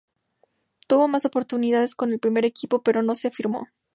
[0.87, 3.67] Tuvo más oportunidades con el primer equipo, pero no se afirmó.